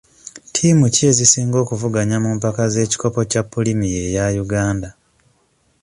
[0.47, 4.89] Ttiimu ki ezisinga okuvuganya mu mpaka z'ekikopo kya pulimiya eya Uganda?